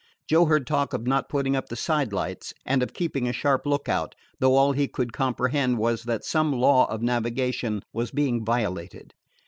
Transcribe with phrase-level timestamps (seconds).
[0.27, 3.67] Joe heard talk of not putting up the side lights, and of keeping a sharp
[3.67, 9.13] lookout, though all he could comprehend was that some law of navigation was being violated.